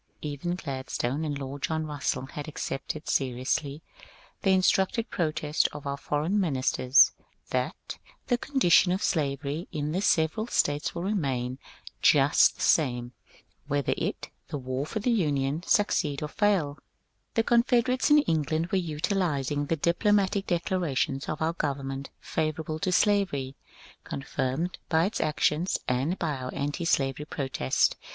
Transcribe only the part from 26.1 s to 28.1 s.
by our antislavery protests.